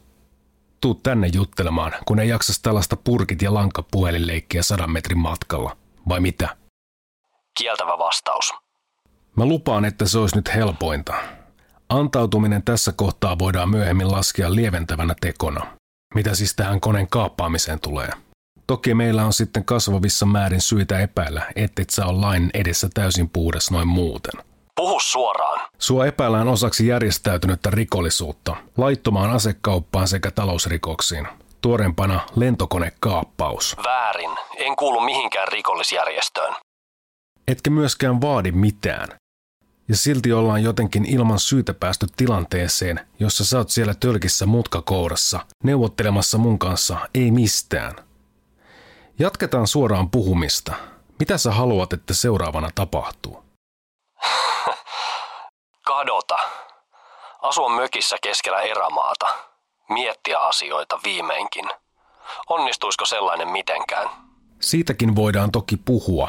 Tuu 0.81 0.95
tänne 0.95 1.29
juttelemaan, 1.33 1.93
kun 2.07 2.21
ei 2.21 2.29
jaksas 2.29 2.61
tällaista 2.61 2.97
purkit 2.97 3.43
ja 3.43 3.55
lankapuhelinleikkiä 3.55 4.63
sadan 4.63 4.91
metrin 4.91 5.19
matkalla. 5.19 5.77
Vai 6.09 6.21
mitä? 6.21 6.57
Kieltävä 7.59 7.99
vastaus. 7.99 8.55
Mä 9.37 9.47
lupaan, 9.47 9.85
että 9.85 10.07
se 10.07 10.19
olisi 10.19 10.37
nyt 10.37 10.55
helpointa. 10.55 11.15
Antautuminen 11.89 12.63
tässä 12.63 12.93
kohtaa 12.93 13.39
voidaan 13.39 13.71
myöhemmin 13.71 14.11
laskea 14.13 14.55
lieventävänä 14.55 15.15
tekona. 15.21 15.67
Mitä 16.15 16.35
siis 16.35 16.57
tähän 16.57 16.81
koneen 16.81 17.09
kaappaamiseen 17.09 17.81
tulee? 17.81 18.11
Toki 18.67 18.95
meillä 18.95 19.25
on 19.25 19.33
sitten 19.33 19.65
kasvavissa 19.65 20.27
määrin 20.27 20.61
syitä 20.61 20.99
epäillä, 20.99 21.53
ettet 21.57 21.91
sä 21.91 22.07
ole 22.07 22.21
lain 22.21 22.51
edessä 22.55 22.89
täysin 22.95 23.31
puhdas 23.31 23.71
noin 23.71 23.89
muuten. 23.89 24.50
Puhu 24.81 25.01
suoraan. 25.01 25.69
Sua 25.79 26.07
epäillään 26.07 26.49
osaksi 26.49 26.87
järjestäytynyttä 26.87 27.71
rikollisuutta, 27.71 28.57
laittomaan 28.77 29.31
asekauppaan 29.31 30.09
sekä 30.09 30.31
talousrikoksiin. 30.31 31.29
Tuorempana 31.61 32.21
lentokonekaappaus. 32.37 33.77
Väärin. 33.85 34.31
En 34.57 34.77
kuulu 34.77 35.01
mihinkään 35.01 35.49
rikollisjärjestöön. 35.49 36.55
Etkä 37.49 37.71
myöskään 37.71 38.21
vaadi 38.21 38.53
mitään. 38.53 39.09
Ja 39.89 39.97
silti 39.97 40.33
ollaan 40.33 40.63
jotenkin 40.63 41.05
ilman 41.07 41.39
syytä 41.39 41.75
päästy 41.75 42.07
tilanteeseen, 42.17 43.01
jossa 43.19 43.45
sä 43.45 43.59
oot 43.59 43.71
siellä 43.71 43.95
tölkissä 43.95 44.47
mutkakourassa, 44.47 45.47
neuvottelemassa 45.65 46.39
mun 46.39 46.59
kanssa 46.59 47.09
ei 47.15 47.31
mistään. 47.31 47.95
Jatketaan 49.19 49.67
suoraan 49.67 50.11
puhumista. 50.11 50.75
Mitä 51.19 51.39
sä 51.39 51.53
haluat, 51.53 51.93
että 51.93 52.15
seuraavana 52.15 52.71
tapahtuu? 52.75 53.43
Kadota. 56.01 56.37
Asua 57.43 57.69
mökissä 57.69 58.17
keskellä 58.23 58.61
erämaata. 58.61 59.27
Miettiä 59.89 60.39
asioita 60.39 60.99
viimeinkin. 61.05 61.65
Onnistuisiko 62.49 63.05
sellainen 63.05 63.49
mitenkään? 63.49 64.09
Siitäkin 64.61 65.17
voidaan 65.17 65.53
toki 65.53 65.77
puhua. 65.77 66.29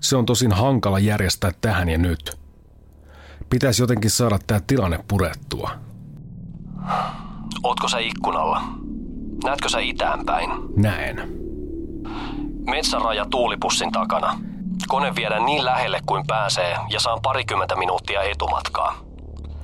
Se 0.00 0.16
on 0.16 0.26
tosin 0.26 0.52
hankala 0.52 0.98
järjestää 0.98 1.50
tähän 1.60 1.88
ja 1.88 1.98
nyt. 1.98 2.38
Pitäisi 3.50 3.82
jotenkin 3.82 4.10
saada 4.10 4.38
tämä 4.46 4.60
tilanne 4.66 5.04
purettua. 5.08 5.70
Ootko 7.62 7.88
sä 7.88 7.98
ikkunalla? 7.98 8.62
Näetkö 9.44 9.68
sä 9.68 9.78
itään 9.78 10.26
päin? 10.26 10.50
Näen. 10.76 11.32
Metsäraja 12.66 13.26
tuulipussin 13.30 13.92
takana. 13.92 14.40
Kone 14.88 15.14
viedään 15.14 15.46
niin 15.46 15.64
lähelle 15.64 16.00
kuin 16.06 16.26
pääsee 16.26 16.76
ja 16.88 17.00
saan 17.00 17.18
parikymmentä 17.22 17.76
minuuttia 17.76 18.22
etumatkaa. 18.22 18.96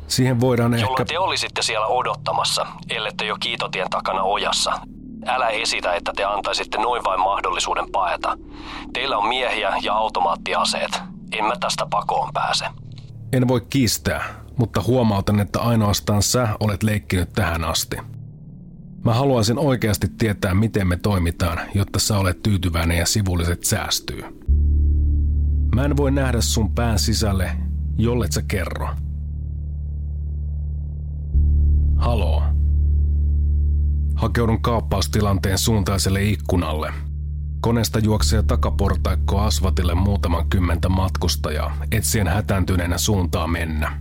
Siihen 0.09 0.41
voidaan 0.41 0.73
Jolloin 0.73 1.03
ehkä... 1.03 1.05
te 1.05 1.19
olisitte 1.19 1.63
siellä 1.63 1.87
odottamassa, 1.87 2.67
ellette 2.91 3.27
jo 3.27 3.37
kiitotien 3.41 3.91
takana 3.91 4.23
ojassa. 4.23 4.73
Älä 5.27 5.49
esitä, 5.49 5.95
että 5.95 6.13
te 6.17 6.25
antaisitte 6.25 6.79
noin 6.79 7.05
vain 7.05 7.21
mahdollisuuden 7.21 7.91
paeta. 7.93 8.39
Teillä 8.93 9.19
on 9.19 9.29
miehiä 9.29 9.77
ja 9.83 9.95
automaattiaseet. 9.95 11.01
En 11.33 11.45
mä 11.45 11.55
tästä 11.61 11.87
pakoon 11.91 12.31
pääse. 12.35 12.65
En 13.33 13.49
voi 13.49 13.61
kiistää, 13.71 14.25
mutta 14.59 14.83
huomautan, 14.87 15.41
että 15.41 15.61
ainoastaan 15.61 16.23
sä 16.23 16.49
olet 16.61 16.83
leikkinyt 16.83 17.33
tähän 17.33 17.65
asti. 17.65 17.97
Mä 19.05 19.15
haluaisin 19.15 19.59
oikeasti 19.59 20.07
tietää, 20.19 20.55
miten 20.55 20.87
me 20.87 20.97
toimitaan, 20.97 21.61
jotta 21.75 21.99
sä 21.99 22.19
olet 22.19 22.43
tyytyväinen 22.43 22.99
ja 22.99 23.07
sivulliset 23.07 23.65
säästyy. 23.65 24.25
Mä 25.75 25.85
en 25.85 25.97
voi 25.97 26.11
nähdä 26.11 26.41
sun 26.41 26.75
pään 26.75 26.99
sisälle, 26.99 27.51
jollet 27.99 28.33
sä 28.33 28.43
kerro. 28.49 28.89
Haloo. 31.97 32.43
Hakeudun 34.15 34.63
kaappaustilanteen 34.63 35.59
suuntaiselle 35.59 36.23
ikkunalle. 36.23 36.93
Koneesta 37.61 37.99
juoksee 37.99 38.43
takaportaikko 38.43 39.41
asfaltille 39.41 39.95
muutaman 39.95 40.49
kymmentä 40.51 40.89
matkustajaa, 40.89 41.77
etsien 41.93 42.29
hätääntyneenä 42.29 42.99
suuntaa 42.99 43.47
mennä. 43.47 44.01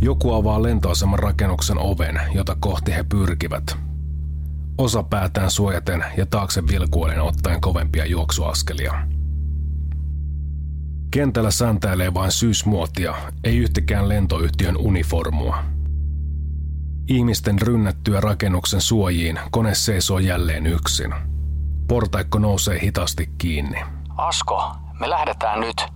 Joku 0.00 0.32
avaa 0.32 0.62
lentoaseman 0.62 1.18
rakennuksen 1.18 1.78
oven, 1.78 2.20
jota 2.34 2.56
kohti 2.60 2.92
he 2.92 3.02
pyrkivät. 3.02 3.76
osa 4.78 5.02
päätään 5.02 5.50
suojaten 5.50 6.04
ja 6.16 6.26
taakse 6.26 6.66
vilkuolen 6.66 7.20
ottaen 7.20 7.60
kovempia 7.60 8.06
juoksuaskelia. 8.06 9.08
Kentällä 11.12 11.50
säntäilee 11.50 12.14
vain 12.14 12.32
syysmuotia, 12.32 13.14
ei 13.44 13.56
yhtäkään 13.58 14.08
lentoyhtiön 14.08 14.76
uniformua. 14.76 15.58
Ihmisten 17.08 17.60
rynnättyä 17.62 18.20
rakennuksen 18.20 18.80
suojiin 18.80 19.40
kone 19.50 19.74
seisoo 19.74 20.18
jälleen 20.18 20.66
yksin. 20.66 21.14
Portaikko 21.88 22.38
nousee 22.38 22.80
hitaasti 22.80 23.30
kiinni. 23.38 23.80
Asko, 24.16 24.72
me 25.00 25.10
lähdetään 25.10 25.60
nyt. 25.60 25.86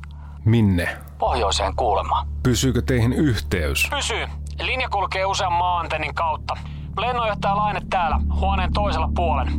Minne? 0.44 0.88
Pohjoiseen 1.18 1.76
kuulemaan. 1.76 2.28
Pysyykö 2.42 2.82
teihin 2.82 3.12
yhteys? 3.12 3.88
Pysyy. 3.90 4.26
Linja 4.62 4.88
kulkee 4.88 5.24
usean 5.24 5.52
maantennin 5.52 6.14
kautta. 6.14 6.56
Lennonjohtaja 6.98 7.56
Laine 7.56 7.80
täällä, 7.90 8.20
huoneen 8.40 8.72
toisella 8.72 9.10
puolen. 9.14 9.52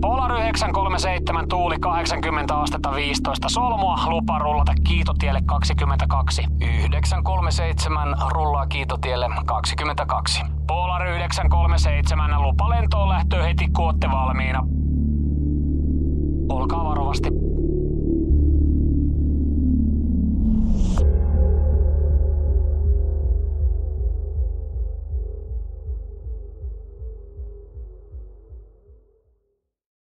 Polar 0.00 0.32
937 0.32 1.48
tuuli 1.48 1.76
80 1.78 2.60
astetta 2.60 2.94
15 2.94 3.48
solmua, 3.48 3.98
lupa 4.06 4.38
rullata 4.38 4.72
kiitotielle 4.88 5.40
22. 5.46 6.42
937 6.88 8.16
rullaa 8.30 8.66
kiitotielle 8.66 9.28
22. 9.46 10.42
Polar 10.66 11.02
937 11.04 12.42
lupa 12.42 12.70
lentoon 12.70 13.08
lähtöön 13.08 13.44
heti 13.44 13.68
kuotte 13.76 14.10
valmiina. 14.10 14.66
Olkaa 16.48 16.84
varovasti. 16.84 17.45